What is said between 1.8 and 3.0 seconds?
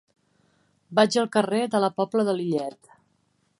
la Pobla de Lillet.